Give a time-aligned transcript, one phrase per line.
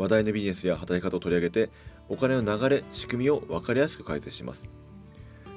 [0.00, 1.70] 話題のビジネスや働き方を取り上げて
[2.08, 4.62] お金の流れ仕組みを分かりやすく解説します。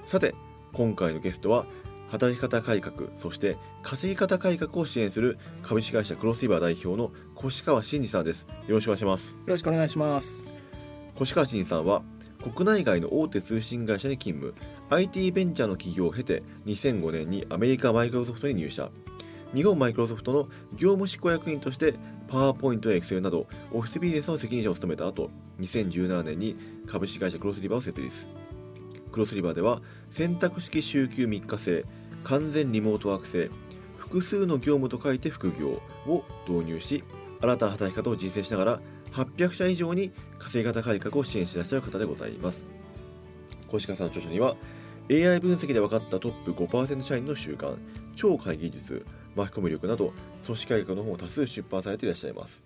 [0.05, 0.35] さて
[0.73, 1.65] 今回のゲストは
[2.11, 8.45] 働き方改革そして稼ぎ方改革を支援する株式会社クロスリバー代表の越川真二さんです。
[8.67, 9.35] よろしくお願いします。
[9.35, 10.45] よろしくお願いします。
[11.19, 12.03] 越川真二さんは
[12.43, 14.53] 国内外の大手通信会社に勤務。
[14.89, 18.91] IT ベンチャーの企業を経て2005年にアメリカマイクロソフトに入社
[19.53, 21.93] 日本マイクロソフトの業務執行役員として
[22.27, 26.55] パワーポイントやエクセルなどオフィスビジネスの責任者を務めた後2017年に
[26.87, 28.27] 株式会社クロスリバーを設立。
[29.11, 31.85] クロスリバーでは選択式週休3日制
[32.23, 33.51] 完全リモートワーク制
[33.97, 37.03] 複数の業務と書いて副業を導入し
[37.39, 38.79] 新たな働き方を実践しながら
[39.11, 42.65] 800社以上に稼ぎ方改革を支援していらっしゃる方でございます。
[43.67, 44.55] 小鹿さんの著書には
[45.11, 47.75] AI 分析で分かったトップ5%社員の習慣
[48.15, 50.13] 超会議術巻き込み力など
[50.45, 52.61] 組織改革の本を多数出版されていらっしゃいます。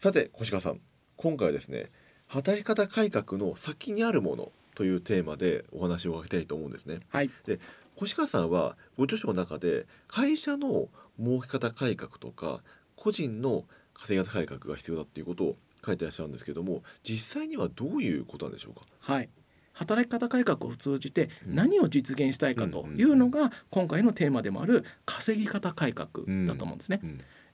[0.00, 0.80] さて小鹿さん
[1.16, 1.90] 今回はですね
[2.26, 7.00] 働き方改革の先にあるものというテーマでお話を伺いたいと思うんですね。
[7.08, 7.58] はい、で
[8.00, 12.60] 越川さんはご著書の中で会社の儲け方改革とか
[12.94, 18.80] 個人の稼ぎ方改革が必要だっていうことを書いてらっしゃるんですけども実際にはどういうことなんでしょうか？
[19.00, 19.30] はい
[19.76, 26.08] 働き方改革を通じて何を実現したいかというのが今回のテーマでもある稼ぎ方改革
[26.46, 27.00] だと思うんですね。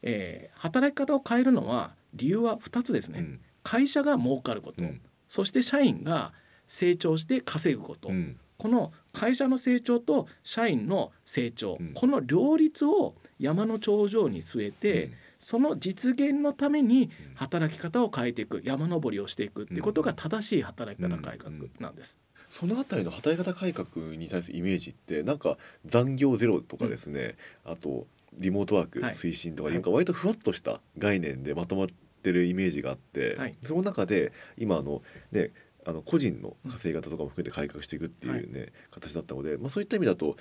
[0.03, 3.41] えー、働き方を変えるのは理由は2つですね。
[3.65, 4.85] 会社が儲かること、
[5.27, 6.33] そして社員が
[6.67, 8.11] 成長して稼ぐこと、
[8.57, 15.11] この会社の成長と社員の成長、この両立を山の頂上に据えて、
[15.43, 22.21] その実現のために働き方を変えていく山登りをしていくっていうことが正しい働き方改革なんです。
[22.49, 27.35] そのあたりの働き方改革に対するイメージってなんか残業ゼロとかですね、
[27.67, 31.87] うん、あとリモートワーク推進とか、なんか割とふわっとした概念でまとまっ
[32.23, 35.03] てるイメージがあって、はい、その中で今あの
[35.33, 35.51] ね
[35.85, 40.37] あの個人の稼ぎ方とかも含めて改革していくっていうね、はい、形だったので、まあ、そういった意味だと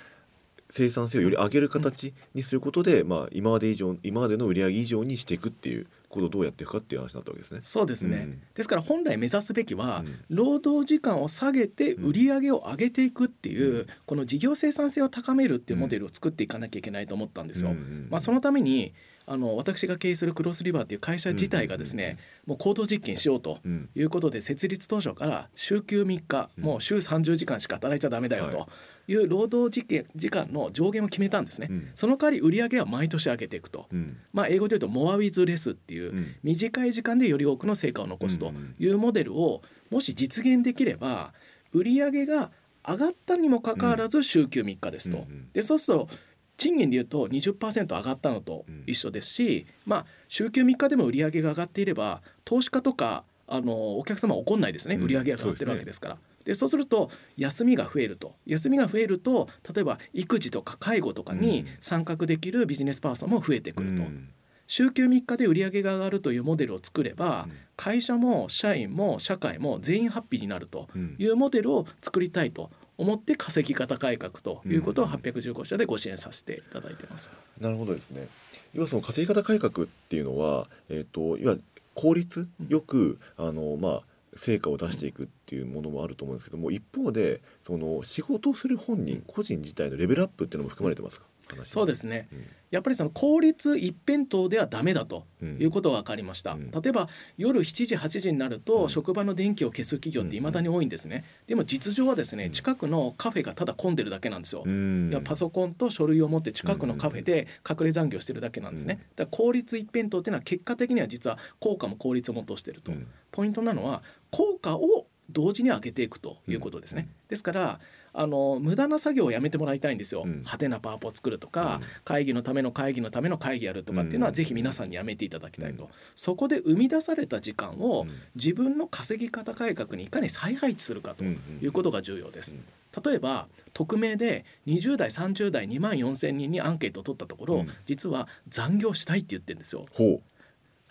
[0.72, 7.60] 生産性をより上げる形にすることで、うん、まあ、今まで以上今までの売り上げ以上にしていくっていうことをどうやっていくかっていう話になったわけですね。
[7.62, 17.74] そうですね、うん、ですから本来目指すべきは、うん、労働時間を下げて売り上げを上げていくっていう、この事業生産性を高めるっていうモデルを作っていかなきゃいけないと思ったんですよ。
[18.08, 18.94] まあ、そのために
[19.26, 23.58] あの私が経営するクロスリバーっていう会社自体がですね、もう行動実験しようと
[23.94, 28.68] いうことで設立当初から週休3日、もう週30時間しか働いちゃダメだよと
[29.08, 29.14] い。
[29.14, 33.88] う労働時間時間の上限を決めたんですね、その代わり売上は毎年上げていくと、
[34.32, 41.32] まあ、英語で言うとモアウィズレスっていう、短い時間でより多くの成果を残すというモデルをもし実現できれば
[41.72, 42.50] 売上が
[42.86, 45.26] 上がったにもかかわらず週休3日ですと。
[45.52, 46.08] でそうすると
[46.56, 54.96] 賃金でいうと20%上がったのと一緒ですし、うん、まあ週休3日でも売り上げが上がっていれば投資家とかあのお客様は怒んないですね。
[54.96, 56.18] 売り上げが上がってるわけですから。
[56.44, 58.34] でそうすると休みが増えると。
[58.46, 64.02] 休みが増えると例えば育児とか介護とかに参画できるビジネスパーソンも増えてくると。
[64.02, 64.28] うん。
[64.66, 67.46] 週休3日で売り上げが上がるというモデルを作れば、
[67.76, 77.32] 会社も社員も社会も全員ハッピーになるというモデルを作りたいと思って稼ぎ方改革ということを815社でご支援させていただいてます。
[77.60, 78.28] なるほどですね。
[78.74, 81.56] 要はその稼ぎ方改革っていうのは、えっ、ー、といわ
[81.94, 84.02] 効率よく、あのまあ
[84.34, 91.26] 成果を出していくっていうものもあると思うんですけども一方でその仕事をする本人個人自体のレベルアップっていうのも含まれてますか？
[91.64, 101.24] そうですね、うん、やっぱりその効率一辺倒ではダメだということが分かりました、うん、例えば夜7時8時になると職場の電気を消す企業っていまだに多いんですね。
[101.46, 109.00] でも実情はですね近くのカフェがただ混んでるだけなんですよ、うん、パソコンと書類を持って近くのカフェで隠れ残業してるだけなんですね。
[109.16, 112.92] だから効率一辺倒っていうのは結果的には実は効果も効率も落としてると、
[113.30, 117.80] ポイントなのは効果を同時に上げていくということですね、ですから
[118.14, 132.56] あの無駄な作業をやめてもらいたいんですよ、うん、派手なパワポを作るとか、うん、会議のための会議のための会議やるとかっていうのは、ぜひ皆さんにやめていただきたいと、そこで生み出された時間を自分の稼ぎ方改革にいかに再配置するかということが重要です。
[133.04, 139.86] 例えば匿名で20代30代2万4,000人にアンケートを取ったところ、実は残業したいって言ってるんですよ。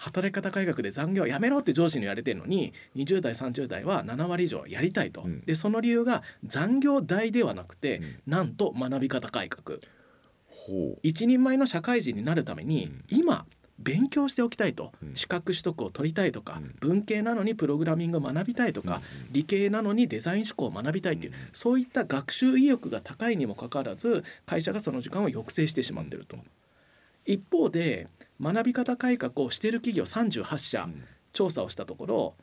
[0.01, 9.77] 働き方改革で残業をやめろって上司に言われてるのに20代30代は7割以上やりたいと、うん、でその理由が残業代ではなくて、うん、なんと学び方改革。
[11.01, 13.45] 一人前の社会人になるために、うん、今
[13.79, 19.01] 勉強しておきたいと、資格取得を取りたいとか、文系なのにプログラミングを学びたいとか、
[19.31, 26.37] 理系なのにデザイン思考を学びたいという、そういった学習意欲が高いにもかかわらず会社がその時間を抑制してしまっていると。
[27.25, 28.07] 一方で
[28.41, 30.89] 学び方改革をしている企業38社
[31.33, 32.35] 調査をしたところ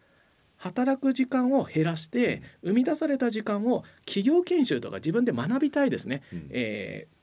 [0.56, 7.18] 働く時間を減らして生み出された時間を企業研修とか自分で学びたいですね、うん、えー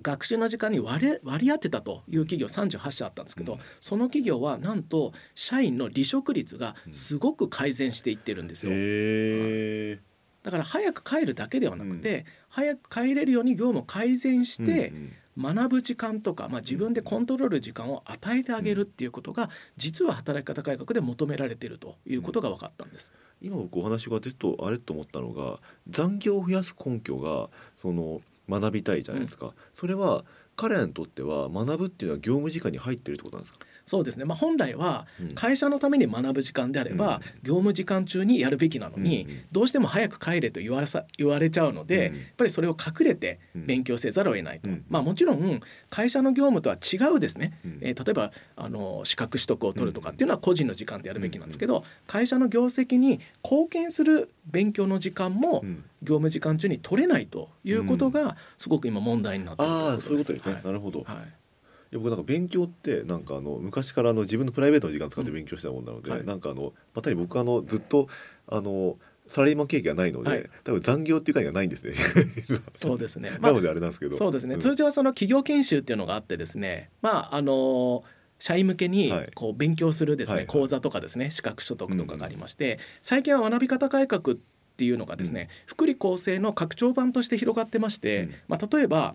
[0.00, 8.72] 学習の時間に割り当てたという企業38社あったんですけど、うん、その企業はなんと社員の離職率がすごく改善していってるんですよ。
[8.72, 10.00] うん、
[10.42, 23.12] だから早く帰るだけではなくて、うん、早く帰れるように業務を改善して、うんうん学ぶ時間とか、まあ、自分でコントロール時間を与えてあげるっていうことが実は働き方改革で求められているということが分かったんです。
[23.40, 25.58] 今僕お話が出るとあれと思ったのが
[25.88, 27.50] 残業を増やす根拠が
[27.80, 30.24] その学びたいじゃないですか、うん、それは
[30.62, 33.58] 彼らにとっては学ぶっていうのは業務時間に入ってるってことなんですか？
[33.84, 45.60] そうですね、まあ、本来は会社のために学ぶ時間であれば、業務時間中にやるべきなのに、どうしても早く帰れと言われさ言われちゃうので、やっぱりそれを隠れて勉強せざるを得ないと、まあ、もちろん
[45.90, 55.64] 会社の業務とは違うですね、えー、例えばあの資格取得を取るとかっていうのは個人の時間でやるべきなんですけど、会社の業績に貢献する勉強の時間も
[56.02, 60.54] 業務時間中に取れないということがすごく今問題になっているということですね。
[60.54, 61.96] はい、なるほど、はい。
[61.96, 68.08] 僕なんか勉強ってなんかあの昔からあの自分のプライベートの時間使って勉強したもんなので、うんはい、なんかあのまたに僕あのずっと
[68.48, 68.96] あの
[69.26, 71.94] サラリーマン経験がないので、はい、多分残業っていう概念がないんですね。
[72.76, 73.30] そうですね。
[73.40, 74.16] まあ、なのであれなんですけど。
[74.16, 74.56] そうですね。
[74.56, 78.04] 通常はその企業研修っていうのがあってですね、まああの
[78.42, 84.36] 社員向けにこう勉強するですね、はい、講座とかですね資格取得とかがありまして、うん、最近は学び方改革っ
[84.76, 89.14] ていうのがですね、うん、福利厚生の拡張版として広がってまして、うん、まあ例えば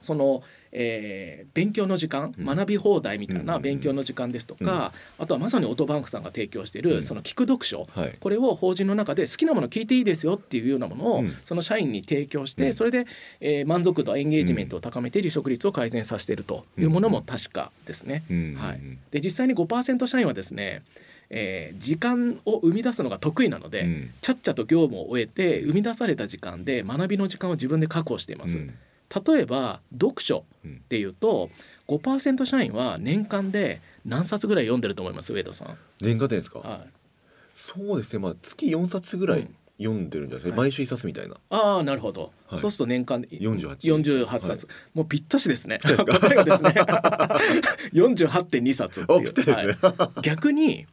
[0.00, 0.42] その
[0.72, 7.88] えー、勉強の時間、学び放題みたいな勉強の時間ですとか、あとはまさにオートバンクさんが提供しているその聞く読書、
[8.20, 13.06] これを法人の中で好きなもの聞いていいですよっていうようなものをその社員に提供して、それで、
[13.40, 18.22] えー、満足度エンゲージメントを高めて離職率を改善させているというものも確かですね。
[18.56, 18.80] はい、
[19.10, 20.82] で実際に5%社員はですね
[21.30, 28.58] えー、時間を生み出すのが得意なので、うん、ちゃっちゃと業務を終えて生み出された時間で学びの時間を自分で確保しています。
[28.58, 28.74] うん。
[29.26, 31.50] 例えば読書っていうと、
[31.88, 35.32] うん、5%社員は年間で何冊ぐらい読んでると思います？
[35.32, 35.78] 上田さん。
[36.00, 36.88] 年間でですか、はい、
[37.54, 38.18] そうですね。
[38.18, 39.48] まあ月4冊ぐらい、
[39.78, 41.36] 読んでるんじゃないですか、はい、毎週一冊みたいな。
[41.48, 43.76] ああなるほど、はい、そうすると年間48
[44.26, 45.80] 48冊、はい、もうぴったしですね。
[45.82, 46.70] 答えがですね。
[47.94, 49.52] 48.2冊っていう、ね。
[49.80, 50.86] はい、逆に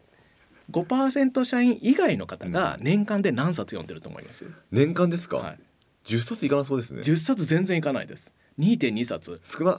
[0.71, 5.59] 5%社員以外の方が年間で何冊読んでると思います、年間ですか、はい、
[6.05, 7.01] 10冊いかなそうですね。
[7.01, 8.33] 10冊全然いかないです。
[8.59, 9.39] 2.2冊。
[9.43, 9.77] 少な。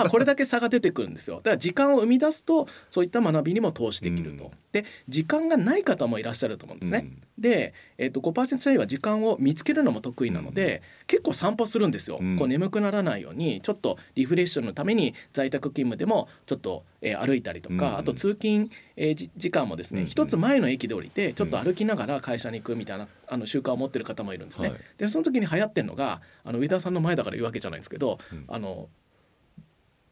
[0.00, 1.36] あこれだけ差が出てくるんですよ。
[1.36, 28.18] だから時間を生み出すとそういった学びにも投資できると、うん、で時間がない方もいらっしゃると思うんですね、うん、で、えーと、5%社員は時間を見つけるのも得意なので、うん、結構散歩するんですよ、こう眠くならないようにちょっとリフレッシュのために在宅勤務でもちょっと、えー、歩いたりとか、あと通勤、えー、時間もですね一、つ前の駅で降りてちょっと歩きながら会社に行くみたいなあの習慣を持ってる方もいるんですね、はい、でその時に流行ってるのがあの上田さんの前だから言うわけじゃないんですけど、
[28.48, 28.88] あの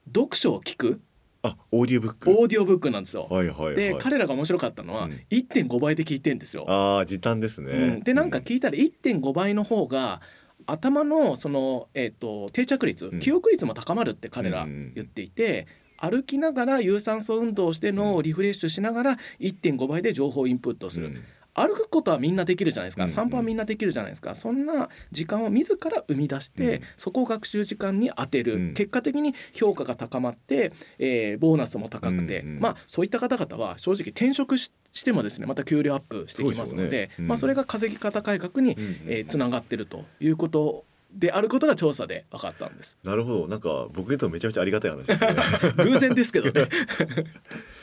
[0.07, 1.01] 読書を聞く
[1.43, 2.31] あオーディオブック。
[2.31, 3.27] オーディオブックなんですよ。
[3.29, 6.65] はいはい、はい、で彼らが面白かったのは、うん、1.5倍で聞いてんですよ。
[6.69, 7.73] ああ時短ですね。
[7.73, 10.21] うん、でなんか聞いたら1.5倍の方が
[10.67, 15.67] 頭のその、えーと、定着率、うん、記憶率も高まるって彼ら言っていて。
[16.05, 21.23] 歩きながら有酸素運動をして脳をリフレッシュしながら1.5倍で情報インプットする、
[21.55, 24.35] 歩くことはみんなできるじゃないですか、散歩はみんなできるじゃないですか。
[24.35, 34.71] そんな時間を自ら生み出して、そこを学習時間に当てる、結果的に評価が高まって、えー、ボーナスも高くて、まあそういった方々は正直転職し
[35.05, 42.99] てもですねまた給料アップしてきますので、ね、まあ、それが稼ぎ方改革に、えー、つながってるということであることが調査で分かったんです。
[43.03, 45.37] なるほど、なんか僕にとめちゃめちゃありがたい話ですね。
[45.85, 46.69] 偶然ですけどね。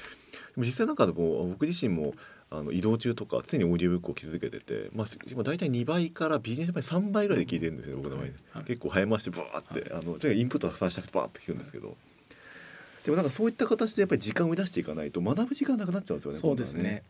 [0.66, 2.14] 実際なんかこう僕自身も
[2.52, 11.96] あの移動中とか常にオーディオブックを築けてて、まあ、今大体2倍からビジネス倍3倍ぐらいで聞いてるんですよ僕の場合、はい、結構早回してバーって、はい、あのインプットたくさんしたくてバーって聞くんですけど。
[13.06, 16.38] でもなんかそういった形でやっぱり時間を生み出していかないと学ぶ時間なくなっちゃうんですよね。
[16.38, 17.04] そうですね、ね、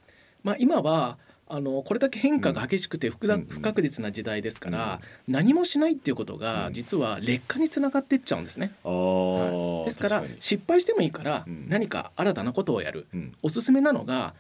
[0.44, 1.18] まあ、今は
[1.52, 8.72] あのこれだけ変化が激しくて不,、不確実な時代ですから、何もしないっていうことが実は劣化につながっていっちゃうんですね。
[8.84, 13.08] はい、ですから失敗してもいいから何か新たなことをやる、
[13.42, 14.36] おすすめなのが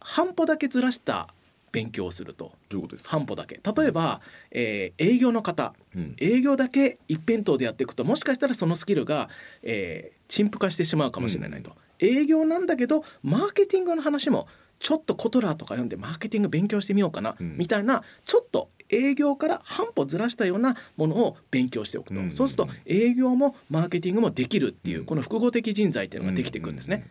[0.00, 1.28] 半歩だけずらした
[1.72, 2.52] 勉強をすると。
[2.70, 3.60] どういうことです半歩だけ。
[3.62, 9.28] 例えば、えー、営業の方、うん、営業だけ一辺倒でやっていくともしかしたらそのスキルが、
[9.62, 14.48] えー、陳腐化してしまうかもしれないと、うん、営業なんだけどマーケティングの話も
[14.78, 27.06] ちょっとコトラーとか読んでマーケティング勉強してみようかな、うん、みたいなちょっと営業から半歩ずらしたようなものを勉強しておくと、そうすると営業もマーケティングもできるっていうこの複合的人材っていうのができていくんですね。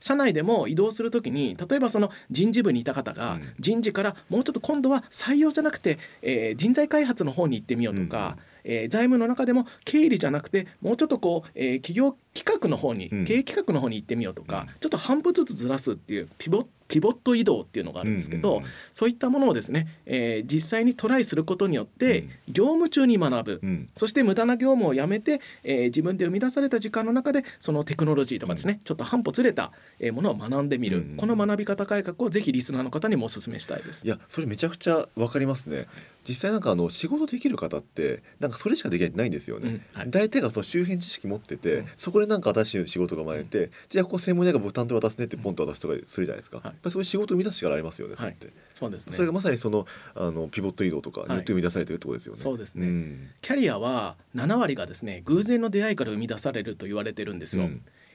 [0.00, 29.72] 社内でも移動するときに例えばその人事部にいた方が人事からもうちょっと今度は採用じゃなくて、えー、人材開発の方に行ってみようとか、うん、えー、財務の中でも経理じゃなくてもうちょっとこう、えー、企業企画の方に、経営企画の方に行ってみようとか、ちょっと半歩ずつずらすっていうピボッピボット移動っていうのがあるんですけど、うんうんうん、そういったものをですね、えー、実際にトライすることによって、業務中に学ぶ、うん、そして無駄な業務をやめて、えー、自分で生み出された時間の中でそのテクノロジーとかですね、うん、ちょっと半歩ずれた
[30.12, 34.06] ものを学んでみる、うんうん、この学び方改革をぜひリスナーの方にもお勧めしたいです。
[34.06, 35.86] いやそれめちゃくちゃわかりますね。
[36.26, 39.68] 実際なんかあの仕事できる方ってなんかそれしかできないんですよね。
[39.68, 46.60] うんはい、大体がその周辺知識持ってて、そこでなんか新しい仕事が生まれて、じゃあここ専門家がボタンと渡すねってポンと渡すとかするじゃないですか。
[46.62, 48.16] はい、そういう仕事を生み出す力ありますよね。
[48.16, 48.48] それって。
[48.74, 49.12] そうですね。
[49.14, 52.40] それがまさにそのあのピボット移動とかによって生み出されているところですよね。
[52.40, 57.68] そうですね、うん、キャリアは7割がですね偶然の出会いから生み出されると言われてるんですよ。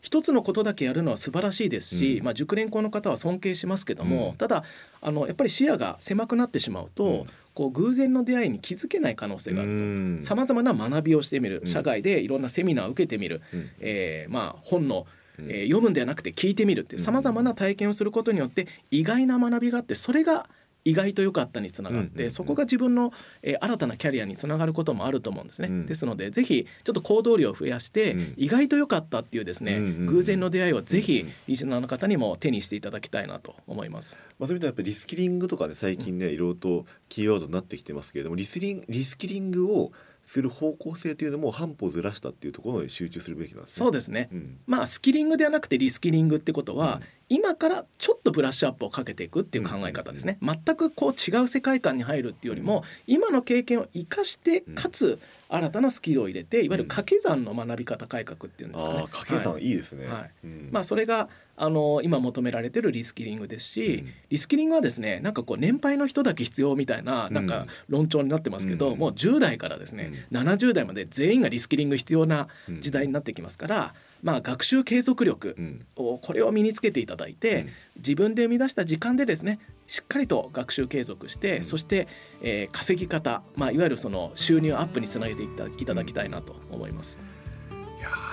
[0.07, 4.65] うん一つのことだけやるのは素晴らしいですし、うん、まあ、熟練校の方は尊敬しますけども、うん、ただ
[5.01, 10.25] あのやっぱり視野が狭くなってしまうと、うん、こう偶然の出会いに気づけない可能性があると。
[10.27, 11.61] さまざまな学びをしてみる。
[11.63, 15.07] 社外でいろんなセミナーを受けてみる、うん、えー、まあ、本の
[15.39, 20.47] えー、読むんではなくて聞いてみるってさまざまな体験をすることによって意外な学びがあってそれが
[20.85, 25.67] 意外と良かったにつながって、そこが自分の、えー、新たなキャリアにつながることもあると思うんですね。
[25.69, 34.19] うん、ですのでぜひちょっと行動量を増やして、うん、意外と良かったっていうですね、偶然の出会いをぜひリスナーの方にも手にしていただきたいなと思います。
[34.39, 39.91] まあ、そういう意味ではやっぱりリスキリングとかね最近ねいろいろとキーワードになってきてますけれどもリスリンリスキリングを
[40.23, 60.47] する方向性というのも半歩ずらしたっていうところに集中するべきなんです、ね、そうですね、うん、まあスキリングではなくてリスキリングってことは、うん、今からちょっとブラッシュアップをかけていくっていう考え方ですね、うん、全くこう違う世界観に入るっていうよりも、今の経験を生かしてかつ新たなスキルを入れていわゆる掛け算の学び方改革っていうんですかね、掛け算、はい、いいですね、はい。
[60.71, 72.47] まあそれがあの今求められてるリスキリングですし、うん、リスキリングはですねなんかこう年配の人だけ必要みたいななんか論調になってますけど、うん、もう10代からですね、うん、70代まで全員がリスキリング必要な
[72.79, 75.55] 時代になってきますから、まあ、学習継続力
[75.95, 82.07] をこれを身につけていただいて、自分で生み出した時間でですねしっかりと学習継続して、そして、
[82.41, 85.47] えー、稼ぎ方、まあ、いわゆるその収入アップにつなげてい
[85.85, 87.19] ただきたいなと思います。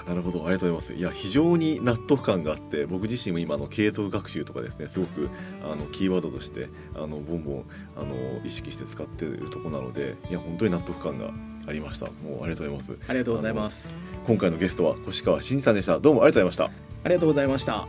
[0.07, 0.45] なるほど。
[0.45, 0.95] ありがとうございます。
[0.95, 5.31] いや非常に納得感があって僕自身も今の継続学習とかですねすごく
[5.63, 7.65] あのキーワードとしてあのボンボン
[7.97, 11.33] あの意識して使っているところなのでいや本当に納得感が
[11.71, 12.07] ありました。
[12.07, 12.99] もうありがとうございます。
[13.09, 13.95] ありがとうございます。
[14.27, 15.99] 今回のゲストは越川真司さんでした。
[16.01, 16.81] どうもありがとうございました。
[17.05, 17.87] ありがとうございました。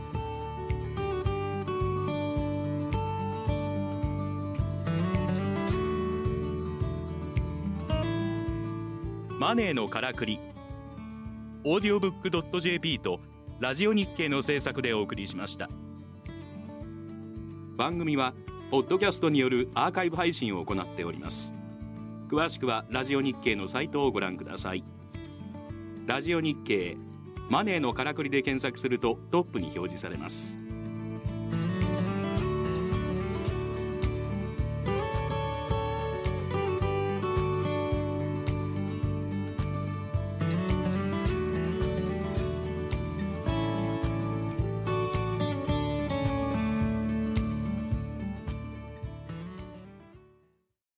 [9.38, 10.38] マネーのからくり。
[11.64, 13.20] オーディオブック .jp と
[13.60, 15.68] ラジオ日経の制作でお送りしました。
[17.76, 18.34] 番組は
[18.70, 21.52] ポッドキャストによるアーカイブ配信を行っております
[22.32, 24.82] 詳しくはラジオ日経のサイトをご覧ください。
[26.06, 26.96] ラジオ日経
[27.50, 30.58] マネーのからくりで検索するとトップに表示されます。